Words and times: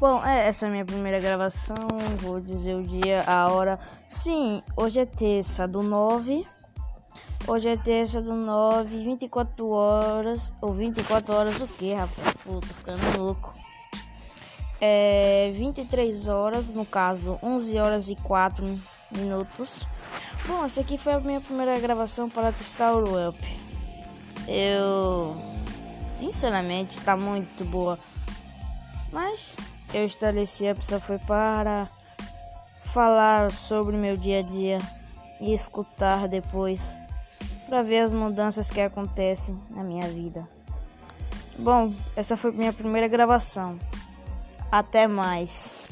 Bom, 0.00 0.24
é, 0.24 0.48
essa 0.48 0.64
é 0.64 0.68
a 0.68 0.72
minha 0.72 0.84
primeira 0.86 1.20
gravação. 1.20 1.76
Vou 2.22 2.40
dizer 2.40 2.74
o 2.74 2.82
dia, 2.82 3.22
a 3.26 3.52
hora. 3.52 3.78
Sim, 4.08 4.62
hoje 4.74 4.98
é 4.98 5.04
terça 5.04 5.68
do 5.68 5.82
9. 5.82 6.46
Hoje 7.46 7.68
é 7.68 7.76
terça 7.76 8.18
do 8.18 8.32
9, 8.32 9.04
24 9.04 9.68
horas. 9.68 10.54
Ou 10.62 10.72
24 10.72 11.34
horas 11.34 11.60
o 11.60 11.68
que, 11.68 11.92
rapaz? 11.92 12.34
Pô, 12.42 12.60
tô 12.60 12.66
ficando 12.68 13.18
louco. 13.18 13.54
É 14.80 15.50
23 15.52 16.28
horas, 16.28 16.72
no 16.72 16.86
caso, 16.86 17.38
11 17.42 17.78
horas 17.78 18.08
e 18.08 18.16
4 18.16 18.80
minutos. 19.14 19.86
Bom, 20.46 20.64
essa 20.64 20.80
aqui 20.80 20.96
foi 20.96 21.12
a 21.12 21.20
minha 21.20 21.42
primeira 21.42 21.78
gravação 21.78 22.30
para 22.30 22.50
testar 22.50 22.94
o 22.94 23.28
Up. 23.28 23.38
Eu. 24.48 25.36
Sinceramente, 26.06 26.92
está 26.92 27.14
muito 27.18 27.66
boa. 27.66 27.98
Mas 29.12 29.56
eu 29.92 30.04
estabeleci 30.04 30.68
a 30.68 30.74
pessoa 30.74 31.00
foi 31.00 31.18
para 31.18 31.88
falar 32.82 33.50
sobre 33.50 33.96
meu 33.96 34.16
dia 34.16 34.40
a 34.40 34.42
dia 34.42 34.78
e 35.40 35.52
escutar 35.52 36.28
depois 36.28 37.00
para 37.66 37.82
ver 37.82 38.00
as 38.00 38.12
mudanças 38.12 38.70
que 38.70 38.80
acontecem 38.80 39.60
na 39.70 39.82
minha 39.82 40.08
vida. 40.08 40.48
Bom, 41.58 41.92
essa 42.16 42.36
foi 42.36 42.52
minha 42.52 42.72
primeira 42.72 43.06
gravação. 43.06 43.78
Até 44.72 45.06
mais. 45.06 45.88